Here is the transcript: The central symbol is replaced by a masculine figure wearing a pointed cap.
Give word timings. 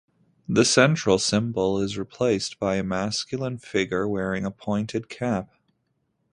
The 0.49 0.65
central 0.65 1.19
symbol 1.19 1.79
is 1.79 1.95
replaced 1.95 2.59
by 2.59 2.77
a 2.77 2.83
masculine 2.83 3.59
figure 3.59 4.07
wearing 4.07 4.45
a 4.45 4.49
pointed 4.49 5.09
cap. 5.09 5.51